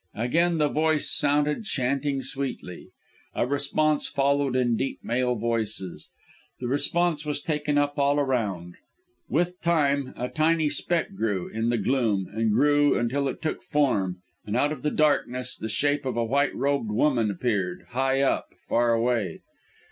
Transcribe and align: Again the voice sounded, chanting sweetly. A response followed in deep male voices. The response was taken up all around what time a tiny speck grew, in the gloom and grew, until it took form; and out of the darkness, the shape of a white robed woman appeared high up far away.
Again 0.15 0.57
the 0.57 0.67
voice 0.67 1.11
sounded, 1.11 1.63
chanting 1.63 2.23
sweetly. 2.23 2.87
A 3.35 3.45
response 3.45 4.07
followed 4.07 4.55
in 4.55 4.75
deep 4.75 4.97
male 5.03 5.35
voices. 5.35 6.09
The 6.59 6.67
response 6.67 7.23
was 7.23 7.39
taken 7.39 7.77
up 7.77 7.99
all 7.99 8.19
around 8.19 8.77
what 9.27 9.61
time 9.61 10.15
a 10.17 10.27
tiny 10.27 10.69
speck 10.69 11.13
grew, 11.13 11.49
in 11.49 11.69
the 11.69 11.77
gloom 11.77 12.25
and 12.33 12.51
grew, 12.51 12.97
until 12.97 13.27
it 13.27 13.43
took 13.43 13.61
form; 13.61 14.23
and 14.43 14.55
out 14.57 14.71
of 14.71 14.81
the 14.81 14.89
darkness, 14.89 15.55
the 15.55 15.69
shape 15.69 16.03
of 16.03 16.17
a 16.17 16.25
white 16.25 16.55
robed 16.55 16.89
woman 16.89 17.29
appeared 17.29 17.85
high 17.89 18.21
up 18.21 18.47
far 18.67 18.95
away. 18.95 19.41